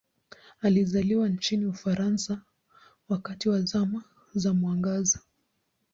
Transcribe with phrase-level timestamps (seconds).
[0.61, 2.41] Alizaliwa nchini Ufaransa
[3.09, 5.19] wakati wa Zama za Mwangaza.